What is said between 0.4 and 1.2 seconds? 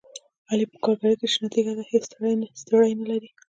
علي په کارګرۍ